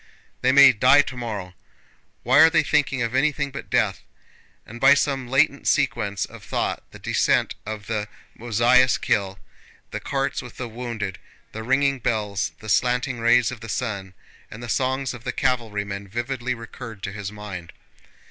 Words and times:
"They 0.41 0.51
may 0.51 0.71
die 0.71 1.03
tomorrow; 1.03 1.53
why 2.23 2.39
are 2.39 2.49
they 2.49 2.63
thinking 2.63 3.03
of 3.03 3.13
anything 3.13 3.51
but 3.51 3.69
death?" 3.69 4.01
And 4.65 4.81
by 4.81 4.95
some 4.95 5.27
latent 5.29 5.67
sequence 5.67 6.25
of 6.25 6.43
thought 6.43 6.81
the 6.89 6.97
descent 6.97 7.53
of 7.67 7.85
the 7.85 8.07
Mozháysk 8.35 9.05
hill, 9.05 9.37
the 9.91 9.99
carts 9.99 10.41
with 10.41 10.57
the 10.57 10.67
wounded, 10.67 11.19
the 11.51 11.61
ringing 11.61 11.99
bells, 11.99 12.53
the 12.61 12.67
slanting 12.67 13.19
rays 13.19 13.51
of 13.51 13.59
the 13.59 13.69
sun, 13.69 14.15
and 14.49 14.63
the 14.63 14.69
songs 14.69 15.13
of 15.13 15.23
the 15.23 15.31
cavalrymen 15.31 16.07
vividly 16.07 16.55
recurred 16.55 17.03
to 17.03 17.11
his 17.11 17.31
mind. 17.31 17.71